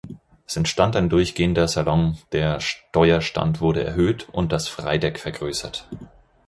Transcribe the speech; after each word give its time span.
Es 0.47 0.55
entstand 0.57 0.95
ein 0.95 1.09
durchgehender 1.09 1.67
Salon, 1.67 2.17
der 2.31 2.59
Steuerstand 2.59 3.61
wurde 3.61 3.83
erhöht 3.83 4.27
und 4.31 4.51
das 4.51 4.67
Freideck 4.67 5.19
vergrößert. 5.19 5.87